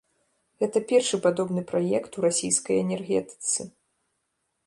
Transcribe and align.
Гэта 0.61 0.79
першы 0.91 1.19
падобны 1.25 1.61
праект 1.73 2.11
у 2.21 2.25
расійскай 2.27 2.77
энергетыцы. 2.87 3.61